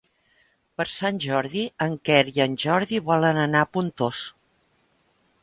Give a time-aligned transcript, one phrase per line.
[0.79, 4.25] Per Sant Jordi en Quer i en Jordi volen anar a Pontós.